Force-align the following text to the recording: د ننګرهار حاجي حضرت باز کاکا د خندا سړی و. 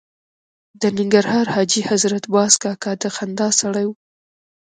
د 0.81 0.83
ننګرهار 0.97 1.45
حاجي 1.55 1.81
حضرت 1.89 2.23
باز 2.33 2.53
کاکا 2.63 2.91
د 3.01 3.03
خندا 3.15 3.47
سړی 3.61 3.85
و. 3.87 3.91